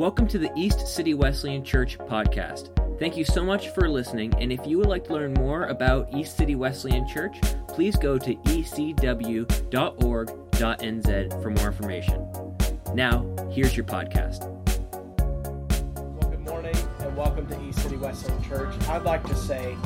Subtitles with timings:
[0.00, 2.70] Welcome to the East City Wesleyan Church podcast.
[2.98, 6.08] Thank you so much for listening, and if you would like to learn more about
[6.14, 7.38] East City Wesleyan Church,
[7.68, 9.42] please go to ecw.org.nz
[11.42, 12.56] for more information.
[12.94, 14.48] Now, here's your podcast.
[15.18, 18.74] Well, good morning and welcome to East City Wesleyan Church.
[18.88, 19.76] I'd like to say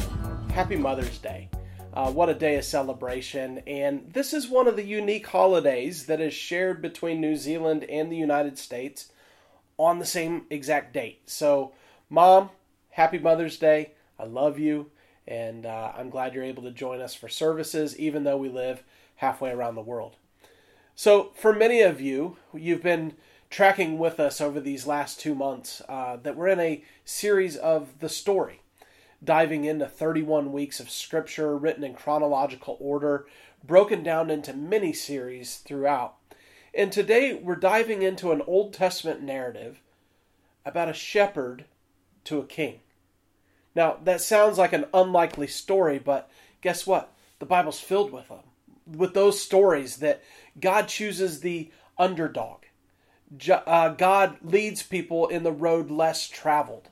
[0.52, 1.48] Happy Mother's Day.
[1.92, 3.64] Uh, what a day of celebration.
[3.66, 8.12] And this is one of the unique holidays that is shared between New Zealand and
[8.12, 9.08] the United States
[9.78, 11.22] on the same exact date.
[11.26, 11.72] So,
[12.08, 12.50] Mom,
[12.90, 13.92] happy Mother's Day.
[14.18, 14.90] I love you.
[15.26, 18.82] And uh, I'm glad you're able to join us for services, even though we live
[19.16, 20.16] halfway around the world.
[20.94, 23.14] So, for many of you, you've been
[23.50, 28.00] tracking with us over these last two months uh, that we're in a series of
[28.00, 28.60] the story,
[29.22, 33.26] diving into 31 weeks of scripture written in chronological order,
[33.64, 36.16] broken down into mini series throughout.
[36.76, 39.80] And today we're diving into an Old Testament narrative
[40.64, 41.66] about a shepherd
[42.24, 42.80] to a king.
[43.74, 46.30] Now, that sounds like an unlikely story, but
[46.62, 47.12] guess what?
[47.38, 48.40] The Bible's filled with them.
[48.86, 50.22] With those stories that
[50.60, 52.62] God chooses the underdog.
[53.50, 56.88] Uh, God leads people in the road less traveled.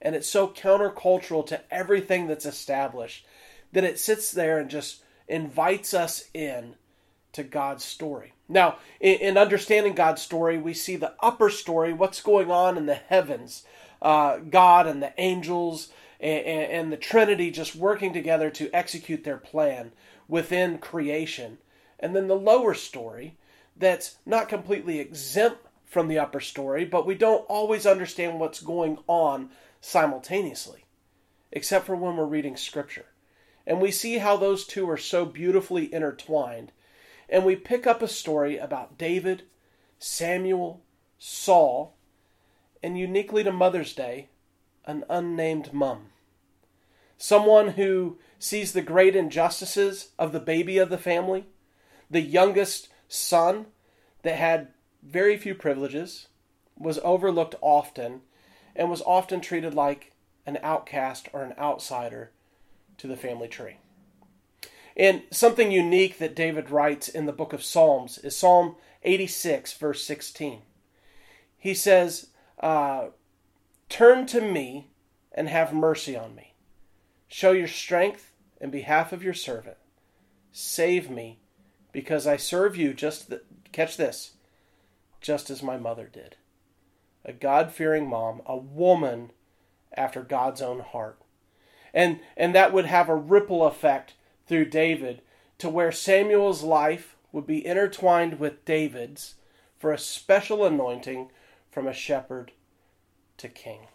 [0.00, 3.26] And it's so countercultural to everything that's established
[3.72, 6.74] that it sits there and just invites us in
[7.32, 8.32] to God's story.
[8.48, 12.94] Now, in, understanding God's story, we see the upper story, what's going on in the
[12.94, 13.64] heavens,
[14.00, 15.88] uh, God and the angels
[16.20, 19.92] and, and the Trinity just working together to execute their plan
[20.28, 21.58] within creation.
[21.98, 23.36] And then the lower story,
[23.76, 28.98] that's not completely exempt from the upper story, but we don't always understand what's going
[29.06, 30.84] on simultaneously,
[31.52, 33.06] except for when we're reading Scripture.
[33.66, 36.72] And we see how those two are so beautifully intertwined
[37.28, 39.44] and we pick up a story about David,
[39.98, 40.82] Samuel,
[41.18, 41.96] Saul,
[42.82, 44.28] and uniquely to Mother's Day,
[44.84, 46.10] an unnamed mum.
[47.18, 51.46] Someone who sees the great injustices of the baby of the family,
[52.10, 53.66] the youngest son
[54.22, 54.68] that had
[55.02, 56.28] very few privileges,
[56.76, 58.20] was overlooked often,
[58.74, 60.12] and was often treated like
[60.44, 62.30] an outcast or an outsider
[62.98, 63.78] to the family tree.
[64.96, 70.02] And something unique that David writes in the book of Psalms is Psalm 86, verse
[70.02, 70.62] 16.
[71.58, 72.28] He says,
[72.60, 73.08] uh,
[73.90, 74.88] Turn to me
[75.32, 76.54] and have mercy on me.
[77.28, 79.76] Show your strength in behalf of your servant.
[80.50, 81.40] Save me,
[81.92, 83.42] because I serve you just, the,
[83.72, 84.32] catch this,
[85.20, 86.36] just as my mother did.
[87.24, 89.32] A God fearing mom, a woman
[89.92, 91.20] after God's own heart.
[91.92, 94.14] And, and that would have a ripple effect
[94.46, 95.22] through David
[95.58, 99.34] to where Samuel's life would be intertwined with David's
[99.78, 101.30] for a special anointing
[101.70, 102.52] from a shepherd
[103.36, 103.88] to king.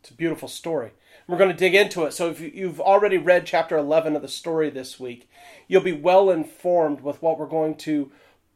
[0.00, 0.92] It's a beautiful story.
[1.28, 2.12] We're going to dig into it.
[2.12, 5.30] So, if you've already read chapter 11 of the story this week,
[5.68, 8.10] you'll be well informed with what we're going to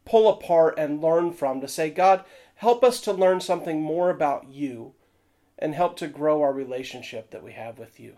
[0.05, 2.25] pull apart and learn from to say, God,
[2.57, 4.95] help us to learn something more about you
[5.59, 8.17] and help to grow our relationship that we have with you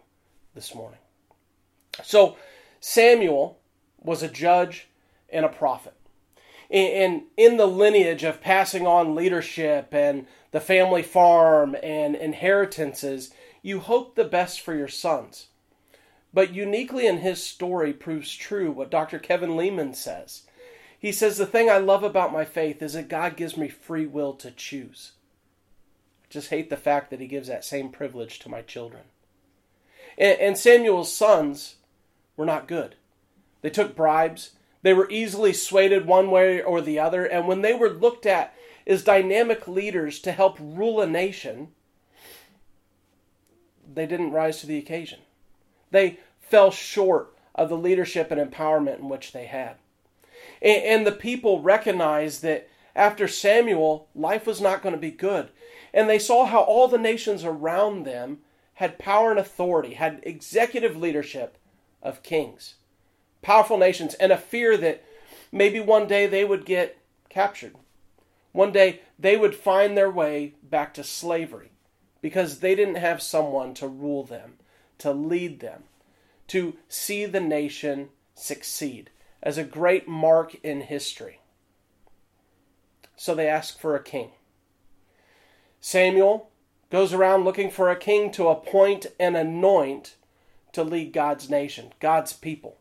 [0.54, 1.00] this morning.
[2.02, 2.36] So,
[2.80, 3.58] Samuel
[4.00, 4.88] was a judge
[5.30, 5.94] and a prophet.
[6.70, 13.30] And in the lineage of passing on leadership and the family farm and inheritances,
[13.62, 15.46] you hope the best for your sons.
[16.32, 19.18] But uniquely in his story proves true what Dr.
[19.18, 20.42] Kevin Leman says.
[20.98, 24.06] He says, The thing I love about my faith is that God gives me free
[24.06, 25.12] will to choose.
[26.24, 29.04] I just hate the fact that he gives that same privilege to my children.
[30.18, 31.76] And, Samuel's sons
[32.38, 32.94] were not good.
[33.60, 34.52] They took bribes.
[34.82, 37.26] They were easily swayed one way or the other.
[37.26, 38.54] And when they were looked at
[38.86, 41.68] as dynamic leaders to help rule a nation,
[43.92, 45.18] they didn't rise to the occasion.
[45.90, 49.74] They fell short of the leadership and empowerment in which they had.
[50.62, 55.48] And, and the people recognized that after Samuel, life was not going to be good.
[55.92, 58.38] And they saw how all the nations around them
[58.74, 61.58] had power and authority, had executive leadership,
[62.08, 62.74] of kings,
[63.42, 65.04] powerful nations, and a fear that
[65.52, 67.74] maybe one day they would get captured.
[68.52, 71.70] One day they would find their way back to slavery
[72.20, 74.54] because they didn't have someone to rule them,
[74.98, 75.84] to lead them,
[76.48, 79.10] to see the nation succeed
[79.42, 81.40] as a great mark in history.
[83.16, 84.30] So they ask for a king.
[85.80, 86.50] Samuel
[86.90, 90.16] goes around looking for a king to appoint and anoint
[90.78, 92.78] to lead God's nation, God's people.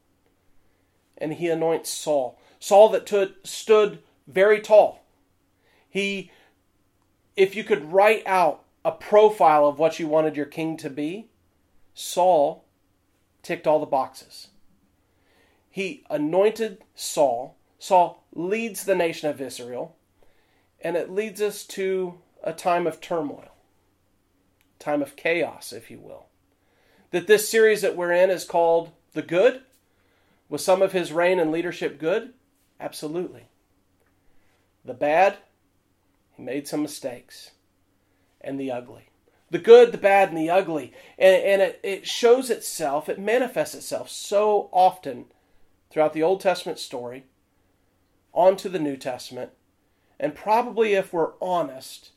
[1.18, 2.40] And he anoints Saul.
[2.60, 5.04] Saul that stood very tall.
[5.90, 6.32] He
[7.36, 11.30] if you could write out a profile of what you wanted your king to be,
[11.96, 12.66] Saul
[13.42, 14.50] ticked all the boxes.
[15.68, 17.56] He anointed Saul.
[17.80, 19.96] Saul leads the nation of Israel,
[20.82, 23.50] and it leads us to a time of turmoil,
[24.78, 26.28] time of chaos, if you will.
[27.12, 29.62] That this series that we're in is called The Good.
[30.50, 32.34] Was some of his reign and leadership good?
[32.80, 33.48] Absolutely.
[34.86, 35.38] The bad,
[36.34, 37.52] he made some mistakes.
[38.40, 39.10] And the ugly.
[39.50, 40.94] The good, the bad, and the ugly.
[41.18, 45.26] And, and it, it shows itself, it manifests itself so often
[45.90, 47.24] throughout the Old Testament story,
[48.34, 49.52] onto the New Testament,
[50.20, 52.12] and probably, if we're honest,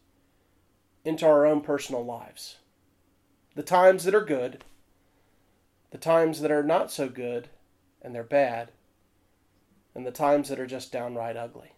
[1.05, 2.57] into our own personal lives.
[3.55, 4.65] The times that are good,
[5.91, 7.49] the times that are not so good,
[8.03, 8.71] and they're bad,
[9.95, 11.73] and the times that are just downright ugly.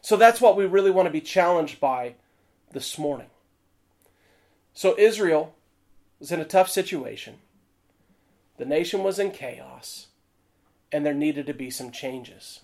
[0.00, 2.14] So that's what we really want to be challenged by
[2.72, 3.28] this morning.
[4.74, 5.54] So Israel
[6.20, 7.36] was in a tough situation.
[8.58, 10.08] The nation was in chaos,
[10.92, 12.60] and there needed to be some changes.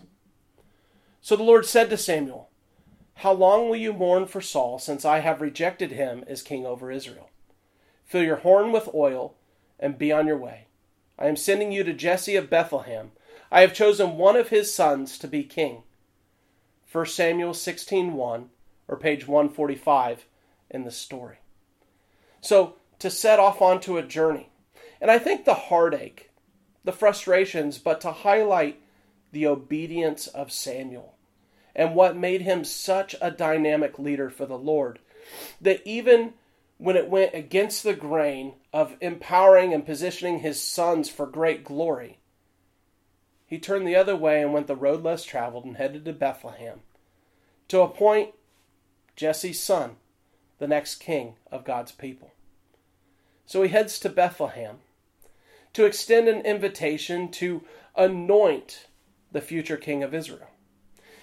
[1.20, 2.50] So the Lord said to Samuel,
[3.16, 6.90] How long will you mourn for Saul, since I have rejected him as king over
[6.90, 7.30] Israel?
[8.04, 9.34] Fill your horn with oil
[9.84, 10.66] and be on your way.
[11.18, 13.12] I am sending you to Jesse of Bethlehem.
[13.52, 15.82] I have chosen one of his sons to be king.
[16.90, 18.48] 1 Samuel 16:1
[18.88, 20.24] or page 145
[20.70, 21.36] in the story.
[22.40, 24.48] So, to set off onto a journey.
[25.02, 26.30] And I think the heartache,
[26.82, 28.80] the frustrations, but to highlight
[29.32, 31.14] the obedience of Samuel
[31.76, 34.98] and what made him such a dynamic leader for the Lord
[35.60, 36.32] that even
[36.78, 42.18] when it went against the grain of empowering and positioning his sons for great glory,
[43.46, 46.80] he turned the other way and went the road less traveled and headed to Bethlehem
[47.68, 48.34] to appoint
[49.16, 49.96] Jesse's son,
[50.58, 52.32] the next king of God's people.
[53.46, 54.78] So he heads to Bethlehem
[55.74, 57.62] to extend an invitation to
[57.96, 58.86] anoint
[59.30, 60.48] the future king of Israel.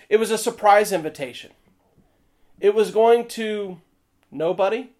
[0.09, 1.51] It was a surprise invitation.
[2.59, 3.81] It was going to
[4.29, 4.91] nobody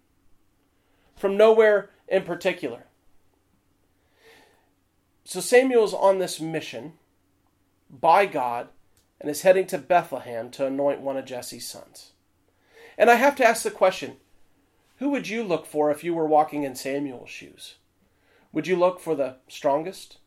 [1.22, 2.86] from nowhere in particular.
[5.22, 6.94] So Samuel's on this mission
[7.88, 8.70] by God
[9.20, 12.10] and is heading to Bethlehem to anoint one of Jesse's sons.
[12.98, 14.16] And I have to ask the question
[14.96, 17.76] who would you look for if you were walking in Samuel's shoes?
[18.52, 20.18] Would you look for the strongest,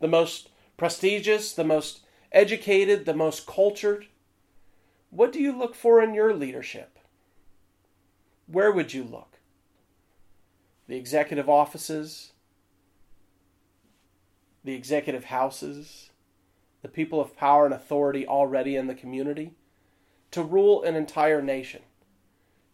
[0.00, 2.00] the most prestigious, the most
[2.32, 4.08] educated, the most cultured?
[5.10, 6.98] What do you look for in your leadership?
[8.48, 9.37] Where would you look?
[10.88, 12.32] The executive offices,
[14.64, 16.10] the executive houses,
[16.82, 19.52] the people of power and authority already in the community,
[20.30, 21.82] to rule an entire nation.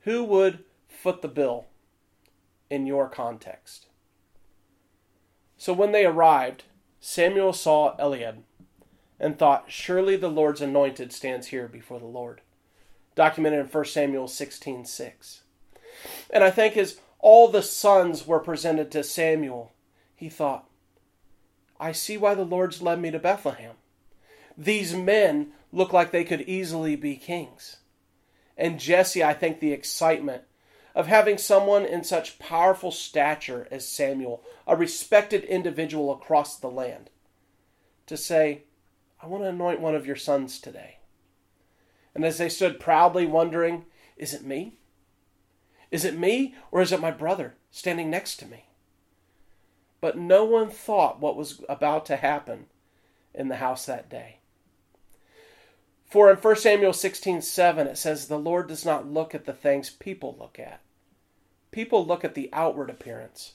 [0.00, 1.66] Who would foot the bill
[2.70, 3.86] in your context?
[5.56, 6.64] So when they arrived,
[7.00, 8.42] Samuel saw Eliab
[9.18, 12.40] and thought, Surely the Lord's anointed stands here before the Lord.
[13.14, 15.42] Documented in 1 Samuel 16 6.
[16.30, 19.72] And I think as all the sons were presented to Samuel,
[20.14, 20.68] he thought,
[21.80, 23.76] I see why the Lord's led me to Bethlehem.
[24.58, 27.78] These men look like they could easily be kings.
[28.58, 30.42] And Jesse, I think the excitement
[30.94, 37.08] of having someone in such powerful stature as Samuel, a respected individual across the land,
[38.06, 38.64] to say,
[39.18, 40.98] I want to anoint one of your sons today.
[42.14, 43.86] And as they stood proudly wondering,
[44.18, 44.76] is it me?
[45.94, 48.64] Is it me or is it my brother standing next to me?
[50.00, 52.66] But no one thought what was about to happen
[53.32, 54.38] in the house that day.
[56.04, 59.52] For in 1 Samuel 16 7, it says, The Lord does not look at the
[59.52, 60.80] things people look at.
[61.70, 63.52] People look at the outward appearance,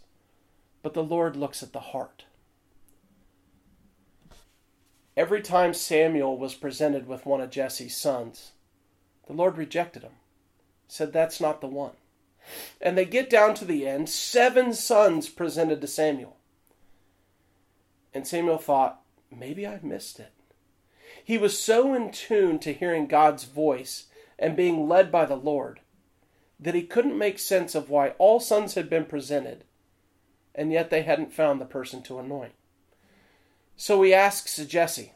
[0.81, 2.23] but the Lord looks at the heart.
[5.17, 8.53] Every time Samuel was presented with one of Jesse's sons,
[9.27, 10.13] the Lord rejected him,
[10.87, 11.95] said, That's not the one.
[12.81, 16.37] And they get down to the end, seven sons presented to Samuel.
[18.13, 19.01] And Samuel thought,
[19.31, 20.33] Maybe I've missed it.
[21.23, 24.07] He was so in tune to hearing God's voice
[24.39, 25.81] and being led by the Lord
[26.59, 29.63] that he couldn't make sense of why all sons had been presented
[30.59, 32.53] and yet they hadn't found the person to anoint.
[33.77, 35.11] So he asks Jesse, he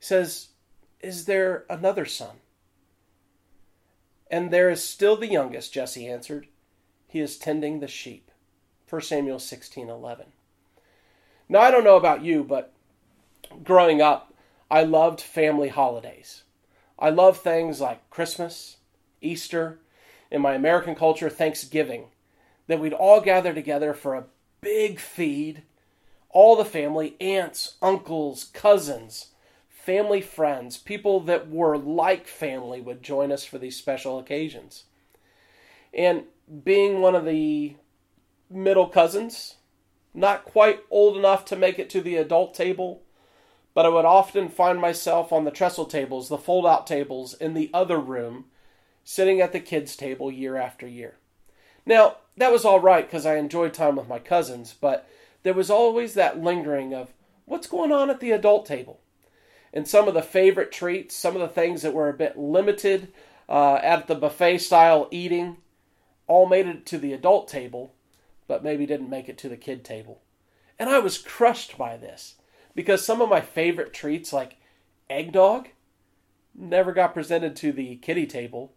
[0.00, 0.48] says,
[1.00, 2.36] Is there another son?
[4.30, 6.48] And there is still the youngest, Jesse answered.
[7.06, 8.30] He is tending the sheep.
[8.88, 10.26] 1 Samuel 16 11.
[11.48, 12.72] Now, I don't know about you, but
[13.62, 14.32] growing up,
[14.70, 16.42] I loved family holidays.
[16.98, 18.78] I love things like Christmas,
[19.20, 19.78] Easter,
[20.30, 22.06] in my American culture, Thanksgiving,
[22.66, 24.24] that we'd all gather together for a
[24.60, 25.62] big feed.
[26.30, 29.28] All the family, aunts, uncles, cousins,
[29.70, 34.84] family friends, people that were like family would join us for these special occasions.
[35.94, 36.24] And
[36.64, 37.76] being one of the
[38.50, 39.56] middle cousins,
[40.14, 43.02] not quite old enough to make it to the adult table,
[43.74, 47.54] but I would often find myself on the trestle tables, the fold out tables in
[47.54, 48.46] the other room,
[49.04, 51.16] sitting at the kids' table year after year.
[51.84, 55.08] Now, that was all right because I enjoyed time with my cousins, but
[55.42, 57.12] there was always that lingering of
[57.44, 59.00] what's going on at the adult table
[59.72, 63.12] and some of the favorite treats, some of the things that were a bit limited
[63.48, 65.58] uh, at the buffet style eating,
[66.26, 67.94] all made it to the adult table,
[68.46, 70.22] but maybe didn't make it to the kid table.
[70.78, 72.34] And I was crushed by this
[72.74, 74.56] because some of my favorite treats, like
[75.08, 75.68] eggnog,
[76.54, 78.74] never got presented to the kiddie table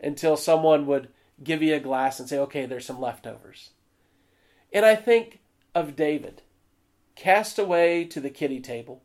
[0.00, 1.08] until someone would
[1.42, 3.70] give you a glass and say, okay, there's some leftovers.
[4.72, 5.40] And I think
[5.74, 6.42] of David,
[7.14, 9.02] cast away to the kiddie table,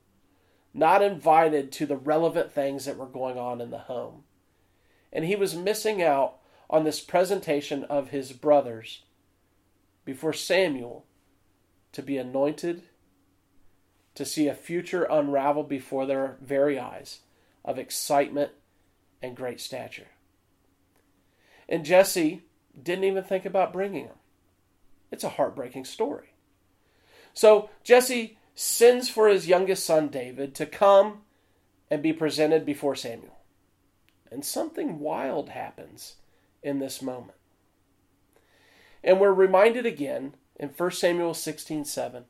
[0.74, 4.24] not invited to the relevant things that were going on in the home.
[5.12, 6.38] And he was missing out
[6.70, 9.04] on this presentation of his brothers
[10.04, 11.06] before Samuel
[11.92, 12.84] to be anointed,
[14.16, 17.20] to see a future unravel before their very eyes
[17.64, 18.52] of excitement
[19.22, 20.08] and great stature.
[21.68, 22.44] And Jesse
[22.82, 24.16] didn't even think about bringing him.
[25.12, 26.34] It's a heartbreaking story.
[27.34, 31.22] So Jesse sends for his youngest son David to come
[31.90, 33.38] and be presented before Samuel.
[34.32, 36.16] And something wild happens
[36.66, 37.38] in this moment.
[39.04, 42.26] And we're reminded again in 1 Samuel 16 7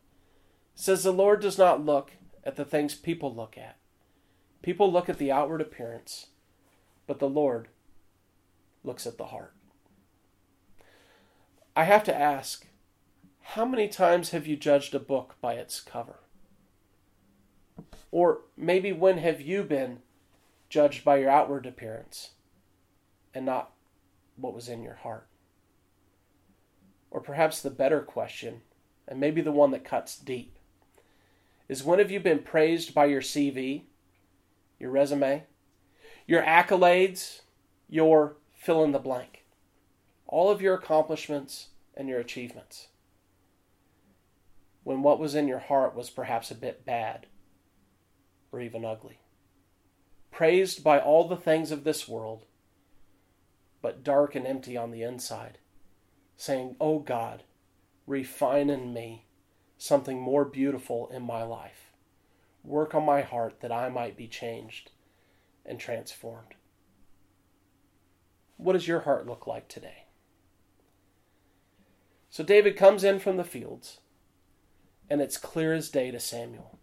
[0.76, 2.12] says the Lord does not look
[2.44, 3.78] at the things people look at.
[4.62, 6.28] People look at the outward appearance,
[7.08, 7.70] but the Lord
[8.84, 9.54] looks at the heart.
[11.78, 12.68] I have to ask
[13.42, 16.20] how many times have you judged a book by its cover?
[18.12, 20.00] Or maybe when have you been
[20.68, 22.32] judged by your outward appearance
[23.34, 23.75] and not
[24.36, 25.28] what was in your heart?
[27.12, 28.62] Or perhaps the better question,
[29.08, 30.58] and maybe the one that cuts deep,
[31.68, 33.84] is when have you been praised by your CV,
[34.80, 35.44] your resume,
[36.28, 37.42] your accolades,
[37.88, 39.46] your fill in the blank,
[40.28, 42.88] all of your accomplishments and your achievements?
[44.86, 47.26] when what was in your heart was perhaps a bit bad
[48.52, 49.20] or even ugly.
[50.32, 52.46] Praised by all the things of this world,
[53.86, 55.60] but dark and empty on the inside,
[56.36, 57.44] saying, Oh God,
[58.08, 59.28] refine in me
[59.78, 61.92] something more beautiful in my life.
[62.64, 64.90] Work on my heart that I might be changed
[65.68, 66.56] and transformed.
[68.58, 70.06] What does your heart look like today?
[72.32, 74.00] So David comes in from the fields
[75.12, 76.80] and it's clear as day to Samuel.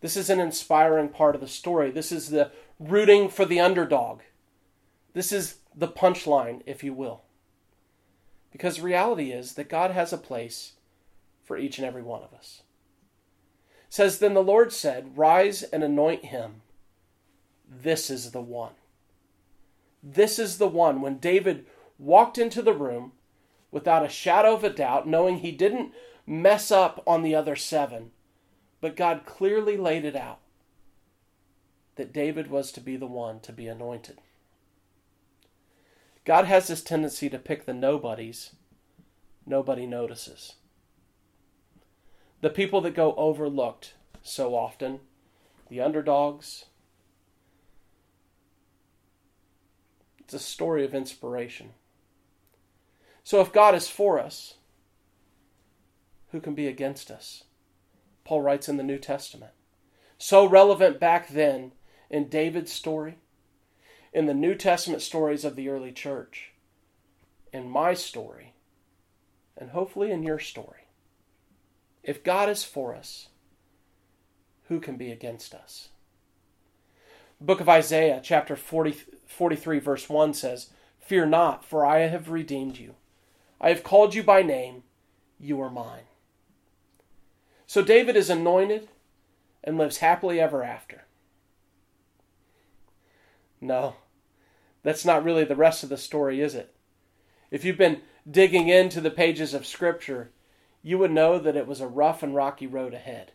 [0.00, 1.92] This is an inspiring part of the story.
[1.92, 4.22] This is the rooting for the underdog.
[5.14, 7.22] This is the punchline, if you will.
[8.50, 10.72] Because reality is that God has a place
[11.44, 12.62] for each and every one of us.
[13.88, 16.62] It says then the Lord said, "Rise and anoint him.
[17.68, 18.74] This is the one."
[20.02, 21.66] This is the one when David
[21.98, 23.12] walked into the room
[23.70, 25.92] without a shadow of a doubt, knowing he didn't
[26.26, 28.12] mess up on the other seven.
[28.80, 30.38] But God clearly laid it out
[31.96, 34.20] that David was to be the one to be anointed.
[36.28, 38.54] God has this tendency to pick the nobodies
[39.46, 40.56] nobody notices.
[42.42, 45.00] The people that go overlooked so often,
[45.70, 46.66] the underdogs.
[50.18, 51.70] It's a story of inspiration.
[53.24, 54.56] So if God is for us,
[56.32, 57.44] who can be against us?
[58.24, 59.52] Paul writes in the New Testament.
[60.18, 61.72] So relevant back then
[62.10, 63.16] in David's story,
[64.12, 66.52] in the New Testament stories of the early church,
[67.52, 68.54] in my story,
[69.56, 70.88] and hopefully in your story.
[72.02, 73.28] If God is for us,
[74.68, 75.88] who can be against us?
[77.40, 78.96] book of Isaiah, chapter 40,
[79.26, 82.94] 43, verse 1 says, Fear not, for I have redeemed you.
[83.60, 84.82] I have called you by name.
[85.38, 86.04] You are mine.
[87.66, 88.88] So David is anointed
[89.62, 91.04] and lives happily ever after.
[93.68, 93.96] No,
[94.82, 96.74] that's not really the rest of the story, is it?
[97.50, 100.30] If you've been digging into the pages of Scripture,
[100.82, 103.32] you would know that it was a rough and rocky road ahead.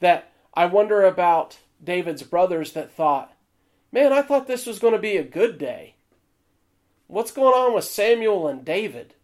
[0.00, 3.34] That I wonder about David's brothers that thought,
[3.92, 5.96] man, I thought this was going to be a good day.
[7.06, 9.14] What's going on with Samuel and David?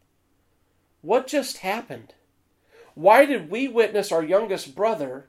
[1.00, 2.12] What just happened?
[2.94, 5.28] Why did we witness our youngest brother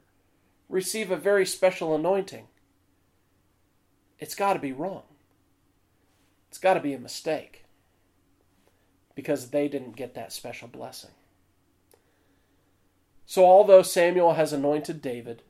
[0.68, 2.48] receive a very special anointing?
[4.20, 5.04] It's got to be wrong.
[6.50, 7.66] It's got to be a mistake
[9.16, 11.12] because they didn't get that special blessing.
[13.26, 15.44] So, although Samuel has anointed David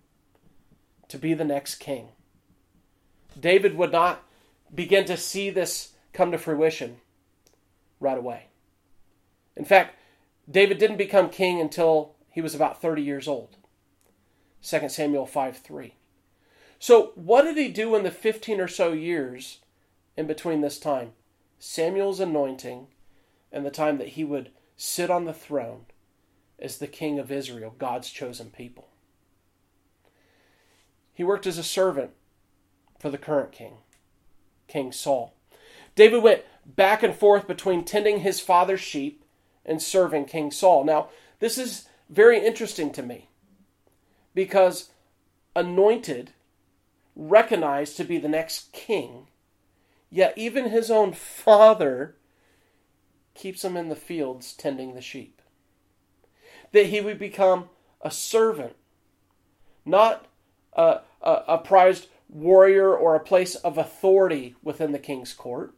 [1.10, 2.10] to be the next king,
[3.40, 4.24] David would not
[4.74, 6.98] begin to see this come to fruition
[8.00, 8.48] right away.
[9.56, 9.96] In fact,
[10.50, 13.58] David didn't become king until he was about 30 years old.
[14.64, 15.94] 2 Samuel 5 3.
[16.80, 19.60] So, what did he do in the 15 or so years
[20.16, 21.14] in between this time?
[21.60, 22.88] Samuel's anointing
[23.52, 25.86] and the time that he would sit on the throne
[26.60, 28.88] as the king of Israel, God's chosen people.
[31.14, 32.12] He worked as a servant
[33.00, 33.78] for the current king,
[34.68, 35.34] King Saul.
[35.96, 39.24] David went back and forth between tending his father's sheep
[39.66, 40.84] and serving King Saul.
[40.84, 43.30] Now, this is very interesting to me
[44.36, 44.92] because
[45.56, 46.34] anointed,
[47.18, 49.28] recognized to be the next king,
[50.10, 52.16] yet even his own father
[53.34, 55.42] keeps him in the fields tending the sheep.
[56.72, 57.70] That he would become
[58.02, 58.76] a servant,
[59.84, 60.28] not
[60.74, 65.74] a, a, a prized warrior or a place of authority within the king's court,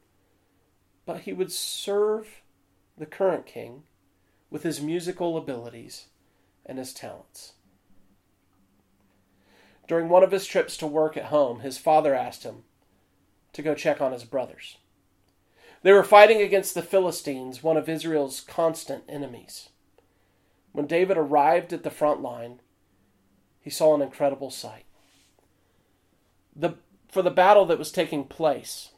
[1.05, 2.41] but he would serve
[2.97, 3.83] the current king
[4.49, 6.07] with his musical abilities
[6.65, 7.53] and his talents.
[9.89, 12.63] During one of his trips to work at home, his father asked him
[13.53, 14.77] to go check on his brothers.
[15.81, 19.69] They were fighting against the Philistines, one of Israel's constant enemies.
[20.73, 22.59] When David arrived at the front line,
[23.59, 24.85] he saw an incredible sight.
[26.55, 26.75] The,
[27.07, 28.91] for the battle that was taking place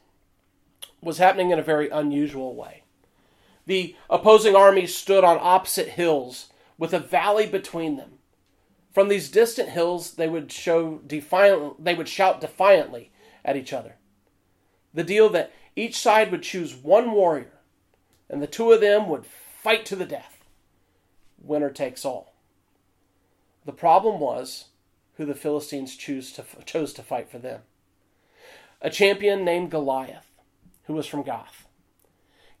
[1.00, 2.82] was happening in a very unusual way.
[3.64, 8.18] The opposing armies stood on opposite hills with a valley between them.
[8.92, 13.10] From these distant hills, they would show defiant, they would shout defiantly
[13.44, 13.96] at each other.
[14.92, 17.60] The deal that each side would choose one warrior,
[18.28, 20.44] and the two of them would fight to the death.
[21.40, 22.34] Winner takes all.
[23.64, 24.66] The problem was
[25.16, 27.60] who the Philistines choose to, chose to fight for them.
[28.80, 30.26] A champion named Goliath,
[30.84, 31.66] who was from Gath,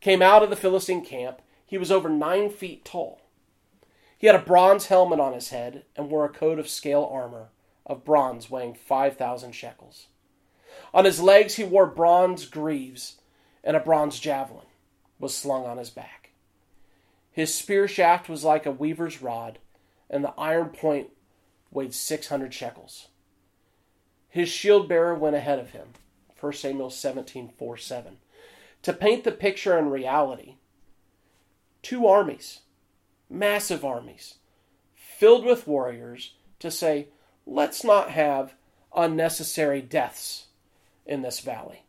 [0.00, 1.42] came out of the Philistine camp.
[1.66, 3.21] He was over nine feet tall.
[4.22, 7.48] He had a bronze helmet on his head and wore a coat of scale armor
[7.84, 10.06] of bronze weighing 5,000 shekels.
[10.94, 13.16] On his legs he wore bronze greaves,
[13.64, 14.66] and a bronze javelin
[15.18, 16.30] was slung on his back.
[17.32, 19.58] His spear shaft was like a weaver's rod,
[20.08, 21.10] and the iron point
[21.72, 23.08] weighed 600 shekels.
[24.28, 25.88] His shield bearer went ahead of him.
[26.38, 28.18] 1 Samuel 17 4 7.
[28.82, 30.54] To paint the picture in reality,
[31.82, 32.60] two armies,
[33.32, 34.34] massive armies,
[34.94, 37.08] filled with warriors, to say,
[37.46, 38.54] let's not have
[38.94, 40.46] unnecessary deaths
[41.06, 41.84] in this valley.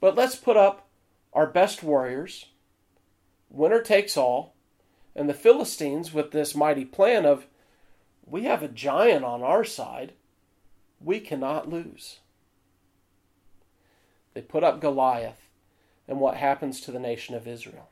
[0.00, 0.88] But let's put up
[1.32, 2.46] our best warriors,
[3.50, 4.54] winner takes all,
[5.14, 7.46] and the Philistines with this mighty plan of
[8.24, 10.12] we have a giant on our side,
[11.00, 12.20] we cannot lose.
[14.32, 15.48] They put up Goliath,
[16.08, 17.88] and what happens to the nation of Israel?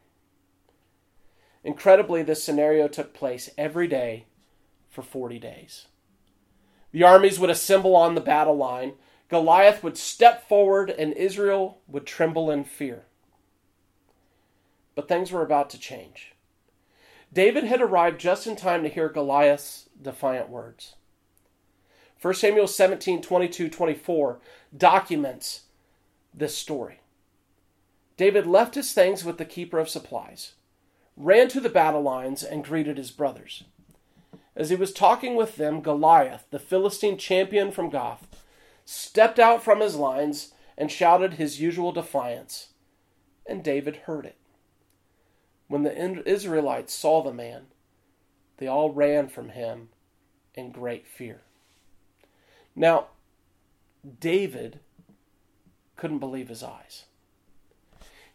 [1.62, 4.26] Incredibly, this scenario took place every day
[4.88, 5.86] for 40 days.
[6.92, 8.94] The armies would assemble on the battle line,
[9.28, 13.04] Goliath would step forward and Israel would tremble in fear.
[14.96, 16.34] But things were about to change.
[17.32, 20.96] David had arrived just in time to hear Goliath's defiant words.
[22.20, 24.40] 1 Samuel 17 22 24
[24.76, 25.62] documents
[26.34, 27.00] this story.
[28.16, 30.54] David left his things with the keeper of supplies,
[31.20, 33.64] ran to the battle lines, and greeted his brothers.
[34.56, 38.26] As he was talking with them, Goliath, the Philistine champion from Gath,
[38.84, 42.68] stepped out from his lines and shouted his usual defiance,
[43.46, 44.36] and David heard it.
[45.68, 47.66] When the Israelites saw the man,
[48.56, 49.90] they all ran from him
[50.54, 51.42] in great fear.
[52.74, 53.08] Now,
[54.18, 54.80] David
[55.96, 57.04] couldn't believe his eyes.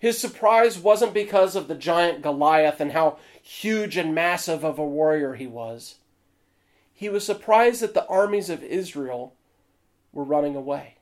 [0.06, 4.86] His surprise wasn't because of the giant Goliath and how huge and massive of a
[4.86, 5.96] warrior he was.
[6.94, 9.34] He was surprised that the armies of Israel
[10.14, 10.98] were running away.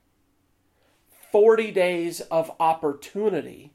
[1.34, 3.74] 40 days of opportunity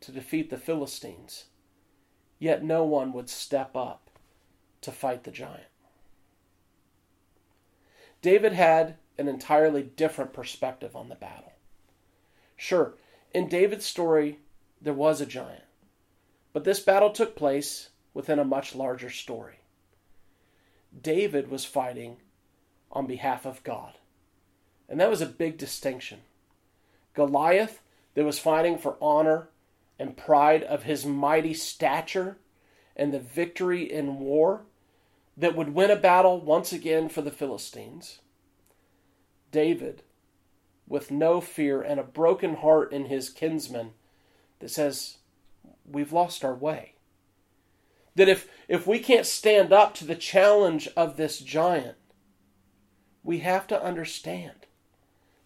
[0.00, 1.44] to defeat the Philistines,
[2.38, 4.08] yet no one would step up
[4.80, 5.68] to fight the giant.
[8.22, 11.52] David had an entirely different perspective on the battle.
[12.56, 12.94] Sure,
[13.32, 14.38] in David's story,
[14.80, 15.64] there was a giant.
[16.52, 19.60] But this battle took place within a much larger story.
[21.00, 22.16] David was fighting
[22.90, 23.94] on behalf of God.
[24.88, 26.20] And that was a big distinction.
[27.14, 27.80] Goliath,
[28.14, 29.48] that was fighting for honor
[29.98, 32.38] and pride of his mighty stature
[32.96, 34.62] and the victory in war,
[35.36, 38.18] that would win a battle once again for the Philistines.
[39.52, 40.02] David,
[40.90, 43.92] with no fear and a broken heart in his kinsmen,
[44.58, 45.18] that says,
[45.86, 46.94] We've lost our way.
[48.16, 51.96] That if, if we can't stand up to the challenge of this giant,
[53.22, 54.66] we have to understand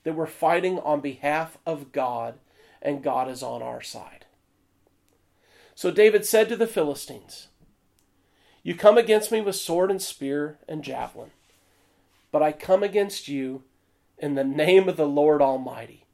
[0.02, 2.38] that we're fighting on behalf of God
[2.80, 4.24] and God is on our side.
[5.74, 7.48] So David said to the Philistines,
[8.62, 11.32] You come against me with sword and spear and javelin,
[12.32, 13.62] but I come against you
[14.18, 16.06] in the name of the Lord Almighty,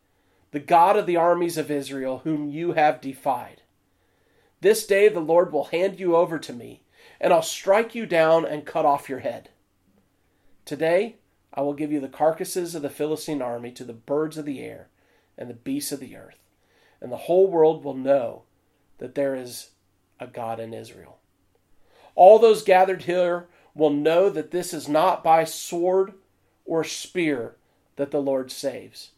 [0.52, 3.62] the God of the armies of Israel, whom you have defied.
[4.60, 6.82] This day the Lord will hand you over to me,
[7.20, 9.50] and I'll strike you down and cut off your head.
[10.64, 11.16] Today
[11.52, 14.60] I will give you the carcasses of the Philistine army to the birds of the
[14.60, 14.88] air
[15.36, 16.38] and the beasts of the earth,
[17.00, 18.42] and the whole world will know
[18.98, 19.70] that there is
[20.18, 21.18] a God in Israel.
[22.14, 26.12] All those gathered here will know that this is not by sword
[26.66, 27.56] or spear
[28.00, 29.10] that the Lord saves,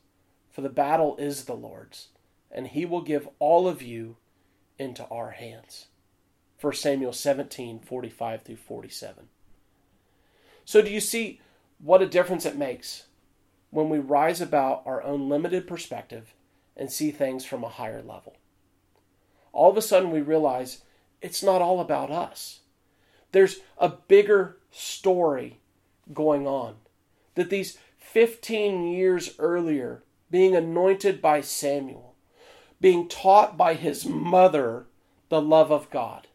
[0.51, 2.09] for the battle is the Lord's,
[2.51, 4.17] and he will give all of you
[4.77, 5.87] into our hands.
[6.61, 9.29] 1 Samuel 17 45 through 47.
[10.65, 11.41] So, do you see
[11.79, 13.05] what a difference it makes
[13.71, 16.35] when we rise about our own limited perspective
[16.77, 18.35] and see things from a higher level?
[19.53, 20.83] All of a sudden, we realize
[21.21, 22.63] it's not all about us.
[23.31, 25.61] There's a bigger story
[26.13, 26.75] going on.
[27.37, 27.79] That these
[28.13, 32.15] 15 years earlier, being anointed by Samuel,
[32.79, 34.85] being taught by his mother
[35.31, 36.27] the love of God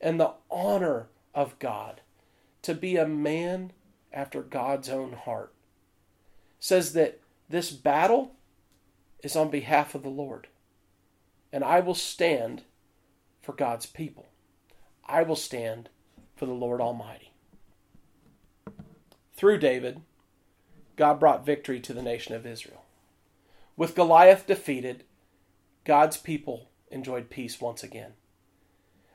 [0.00, 2.02] and the honor of God,
[2.62, 3.72] to be a man
[4.12, 5.52] after God's own heart,
[6.60, 8.36] says that this battle
[9.20, 10.46] is on behalf of the Lord.
[11.52, 12.62] And I will stand
[13.42, 14.28] for God's people.
[15.04, 15.88] I will stand
[16.36, 17.32] for the Lord Almighty.
[19.34, 20.02] Through David,
[20.98, 22.82] God brought victory to the nation of Israel.
[23.76, 25.04] With Goliath defeated,
[25.84, 28.14] God's people enjoyed peace once again.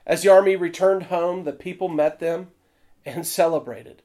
[0.06, 2.52] As the army returned home, the people met them
[3.06, 4.02] and celebrated.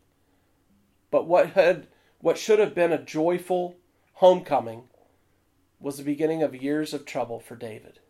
[1.12, 1.86] But what had
[2.20, 3.76] what should have been a joyful
[4.14, 4.88] homecoming
[5.78, 8.00] was the beginning of years of trouble for David.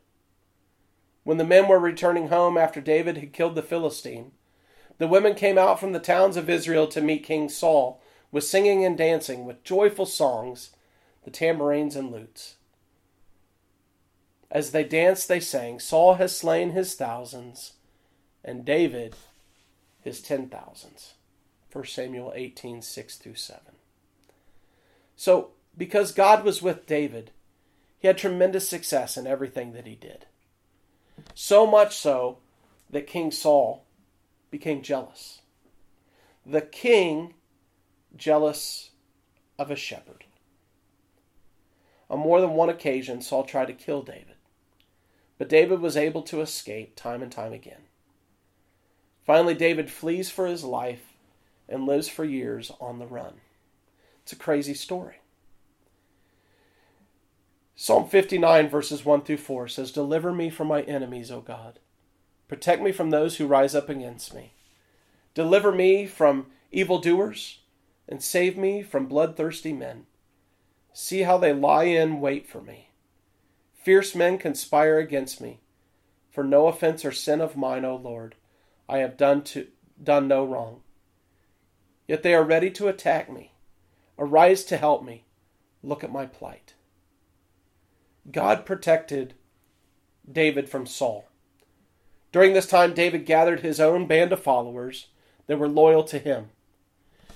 [1.25, 4.33] When the men were returning home after David had killed the Philistine,
[4.97, 8.01] the women came out from the towns of Israel to meet King Saul
[8.31, 10.71] with singing and dancing, with joyful songs,
[11.25, 12.57] the tambourines and lutes.
[14.51, 17.75] As they danced, they sang, Saul has slain his thousands,
[18.45, 19.15] and David
[20.01, 21.15] his ten thousands.
[21.73, 23.61] 1 Samuel 18, 6 through 7.
[25.17, 27.31] So, because God was with David,
[27.99, 30.27] he had tremendous success in everything that he did.
[31.35, 32.39] So much so
[32.89, 33.85] that King Saul
[34.51, 35.43] became jealous.
[36.47, 37.35] The king
[38.19, 38.91] jealous
[39.59, 40.25] of a shepherd.
[42.11, 44.37] On more than one occasion, Saul tried to kill David,
[45.37, 47.83] but David was able to escape time and time again.
[49.25, 51.13] Finally, David flees for his life
[51.69, 53.35] and lives for years on the run.
[54.23, 55.17] It's a crazy story.
[57.77, 61.79] Psalm 59, verses 1 through 4 says, Deliver me from my enemies, O God.
[62.49, 64.55] Protect me from those who rise up against me.
[65.35, 67.61] Deliver me from evildoers
[68.09, 70.07] and save me from bloodthirsty men.
[70.93, 72.91] See how they lie in wait for me.
[73.75, 75.61] Fierce men conspire against me.
[76.31, 78.35] For no offense or sin of mine, O Lord,
[78.89, 79.69] I have done to
[80.03, 80.83] done no wrong.
[82.07, 83.53] Yet they are ready to attack me.
[84.19, 85.25] Arise to help me.
[85.83, 86.75] Look at my plight.
[88.31, 89.35] God protected
[90.31, 91.29] David from Saul.
[92.33, 95.09] During this time, David gathered his own band of followers
[95.47, 96.51] that were loyal to him.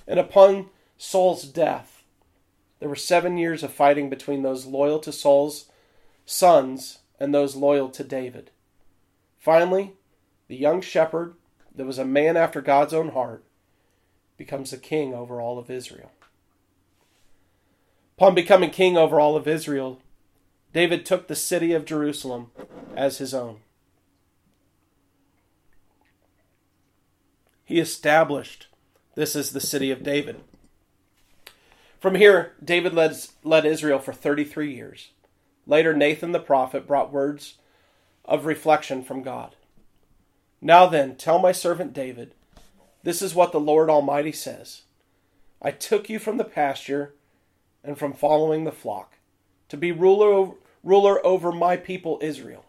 [0.07, 2.03] And upon Saul's death,
[2.79, 5.65] there were seven years of fighting between those loyal to Saul's
[6.25, 8.51] sons and those loyal to David.
[9.39, 9.93] Finally,
[10.47, 11.35] the young shepherd,
[11.75, 13.43] that was a man after God's own heart,
[14.37, 16.11] becomes the king over all of Israel.
[18.17, 19.99] Upon becoming king over all of Israel,
[20.73, 22.51] David took the city of Jerusalem
[22.95, 23.57] as his own.
[27.63, 28.67] He established
[29.15, 30.41] this is the city of David.
[31.99, 35.11] From here, David led, led Israel for 33 years.
[35.65, 37.55] Later, Nathan the prophet brought words
[38.25, 39.55] of reflection from God.
[40.61, 42.33] Now then, tell my servant David,
[43.03, 44.83] this is what the Lord Almighty says
[45.61, 47.13] I took you from the pasture
[47.83, 49.17] and from following the flock
[49.69, 50.51] to be ruler,
[50.83, 52.65] ruler over my people Israel.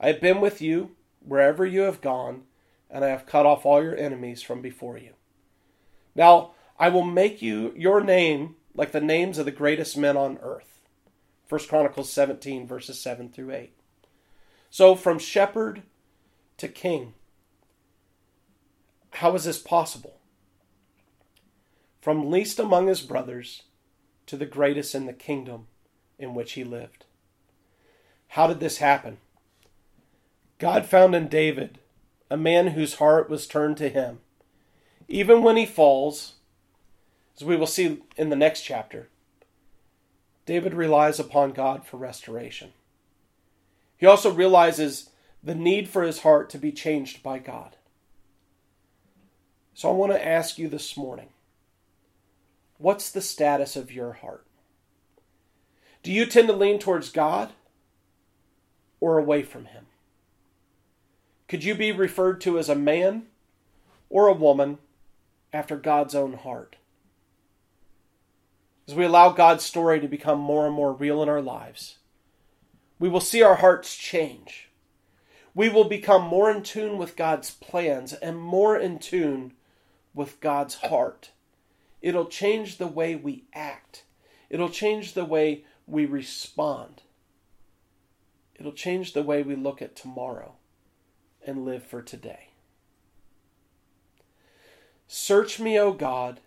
[0.00, 2.42] I have been with you wherever you have gone,
[2.90, 5.12] and I have cut off all your enemies from before you.
[6.14, 10.38] Now I will make you your name like the names of the greatest men on
[10.42, 10.80] earth.
[11.48, 13.72] 1 Chronicles 17, verses 7 through 8.
[14.70, 15.82] So from shepherd
[16.56, 17.14] to king.
[19.14, 20.18] How is this possible?
[22.00, 23.64] From least among his brothers
[24.26, 25.66] to the greatest in the kingdom
[26.18, 27.04] in which he lived.
[28.28, 29.18] How did this happen?
[30.58, 31.80] God found in David
[32.30, 34.20] a man whose heart was turned to him.
[35.12, 36.36] Even when he falls,
[37.36, 39.10] as we will see in the next chapter,
[40.46, 42.72] David relies upon God for restoration.
[43.98, 45.10] He also realizes
[45.42, 47.76] the need for his heart to be changed by God.
[49.74, 51.28] So I want to ask you this morning
[52.78, 54.46] what's the status of your heart?
[56.02, 57.52] Do you tend to lean towards God
[58.98, 59.84] or away from Him?
[61.48, 63.24] Could you be referred to as a man
[64.08, 64.78] or a woman
[65.52, 66.76] after God's own heart?
[68.88, 71.98] As we allow God's story to become more and more real in our lives,
[72.98, 74.68] we will see our hearts change.
[75.54, 79.52] We will become more in tune with God's plans and more in tune
[80.14, 81.30] with God's heart.
[82.00, 84.04] It'll change the way we act.
[84.50, 87.02] It'll change the way we respond.
[88.54, 90.54] It'll change the way we look at tomorrow
[91.46, 92.51] and live for today.
[95.14, 96.40] Search me, O God,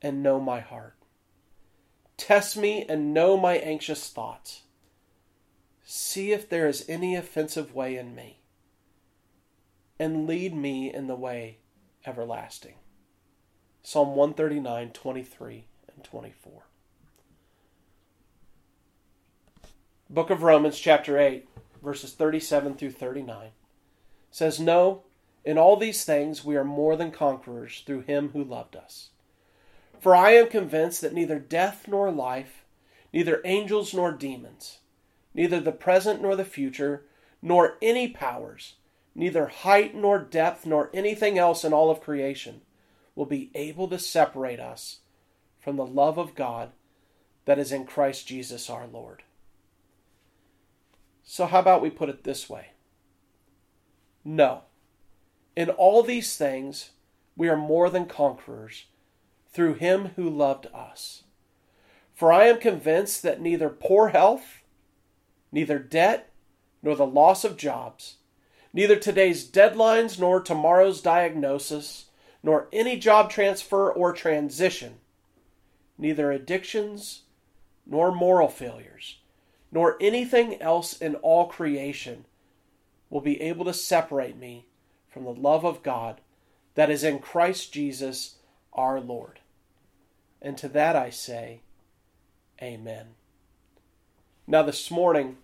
[0.00, 0.94] and know my heart.
[2.16, 4.62] Test me and know my anxious thoughts.
[5.84, 8.38] See if there is any offensive way in me,
[9.98, 11.58] and lead me in the way
[12.06, 12.76] everlasting.
[13.82, 16.62] Psalm 139, 23, and 24.
[20.08, 21.46] Book of Romans, chapter 8,
[21.82, 23.50] verses 37 through 39
[24.30, 25.02] says, No,
[25.44, 29.10] in all these things we are more than conquerors through him who loved us.
[30.00, 32.64] For I am convinced that neither death nor life,
[33.12, 34.78] neither angels nor demons,
[35.34, 37.04] neither the present nor the future,
[37.42, 38.74] nor any powers,
[39.14, 42.62] neither height nor depth, nor anything else in all of creation
[43.14, 44.98] will be able to separate us
[45.60, 46.72] from the love of God
[47.44, 49.22] that is in Christ Jesus our Lord.
[51.22, 52.68] So, how about we put it this way?
[54.24, 54.62] No.
[55.56, 56.90] In all these things,
[57.36, 58.86] we are more than conquerors
[59.52, 61.24] through him who loved us.
[62.12, 64.62] For I am convinced that neither poor health,
[65.52, 66.30] neither debt,
[66.82, 68.16] nor the loss of jobs,
[68.72, 72.06] neither today's deadlines nor tomorrow's diagnosis,
[72.42, 74.96] nor any job transfer or transition,
[75.96, 77.22] neither addictions
[77.86, 79.18] nor moral failures,
[79.70, 82.26] nor anything else in all creation
[83.08, 84.66] will be able to separate me
[85.14, 86.20] from the love of God
[86.74, 88.34] that is in Christ Jesus
[88.72, 89.38] our Lord.
[90.42, 91.60] And to that I say,
[92.60, 93.10] Amen.
[94.48, 95.36] Now, this morning,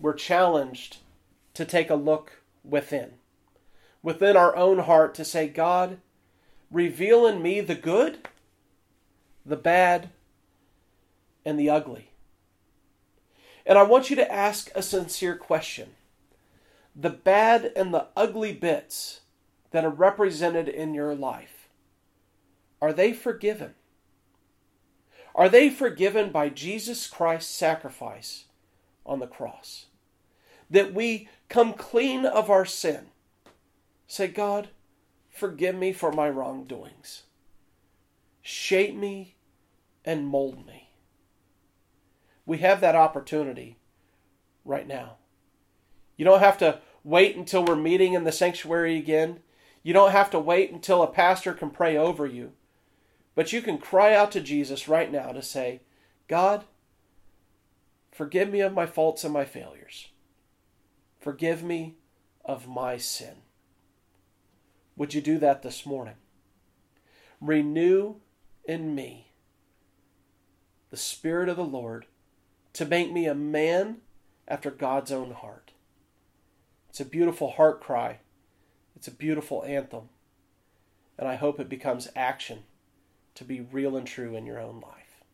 [0.00, 0.98] we're challenged
[1.54, 3.12] to take a look within,
[4.02, 5.98] within our own heart, to say, God,
[6.70, 8.28] reveal in me the good,
[9.46, 10.10] the bad,
[11.44, 12.10] and the ugly.
[13.64, 15.90] And I want you to ask a sincere question.
[16.96, 19.20] The bad and the ugly bits
[19.72, 21.68] that are represented in your life,
[22.80, 23.74] are they forgiven?
[25.34, 28.44] Are they forgiven by Jesus Christ's sacrifice
[29.04, 29.86] on the cross?
[30.70, 33.06] That we come clean of our sin.
[34.06, 34.68] Say, God,
[35.30, 37.24] forgive me for my wrongdoings.
[38.42, 39.34] Shape me
[40.04, 40.90] and mold me.
[42.46, 43.78] We have that opportunity
[44.64, 45.16] right now.
[46.16, 49.40] You don't have to wait until we're meeting in the sanctuary again.
[49.82, 52.52] You don't have to wait until a pastor can pray over you.
[53.34, 55.80] But you can cry out to Jesus right now to say,
[56.28, 56.64] God,
[58.12, 60.08] forgive me of my faults and my failures.
[61.20, 61.96] Forgive me
[62.44, 63.36] of my sin.
[64.96, 66.14] Would you do that this morning?
[67.40, 68.16] Renew
[68.64, 69.32] in me
[70.90, 72.06] the Spirit of the Lord
[72.74, 73.96] to make me a man
[74.46, 75.63] after God's own heart.
[76.94, 78.20] It's a beautiful heart cry.
[78.94, 80.10] It's a beautiful anthem.
[81.18, 82.60] And I hope it becomes action
[83.34, 85.24] to be real and true in your own life.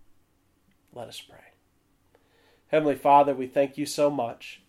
[0.94, 1.52] Let us pray.
[2.68, 4.62] Heavenly Father, we thank you so much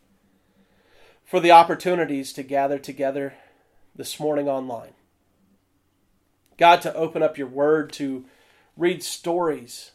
[1.24, 3.36] for the opportunities to gather together
[3.96, 4.96] this morning online.
[6.58, 8.26] God, to open up your word, to
[8.76, 9.92] read stories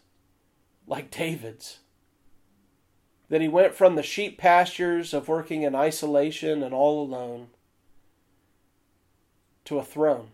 [0.87, 1.81] like David's.
[3.29, 7.49] That he went from the sheep pastures of working in isolation and all alone
[9.65, 10.29] to a throne.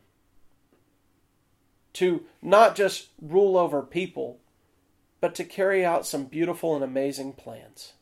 [1.94, 4.38] To not just rule over people,
[5.20, 7.94] but to carry out some beautiful and amazing plans.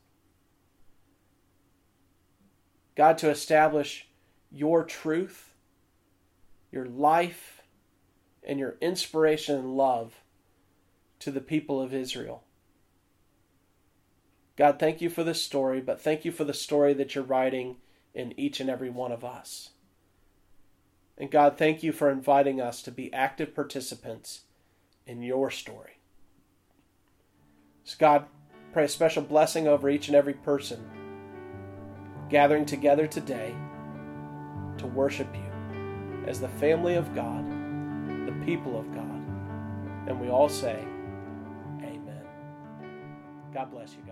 [2.95, 4.07] God, to establish
[4.51, 5.53] your truth,
[6.71, 7.61] your life,
[8.43, 10.21] and your inspiration and love
[11.19, 12.43] to the people of Israel.
[14.57, 17.77] God, thank you for this story, but thank you for the story that you're writing
[18.13, 19.69] in each and every one of us.
[21.17, 24.41] And God, thank you for inviting us to be active participants
[25.05, 25.97] in your story.
[27.83, 28.25] So, God,
[28.73, 30.89] pray a special blessing over each and every person
[32.29, 33.53] gathering together today
[34.77, 37.45] to worship you as the family of God,
[38.25, 39.21] the people of God.
[40.07, 40.83] And we all say,
[41.83, 42.23] Amen.
[43.53, 44.10] God bless you.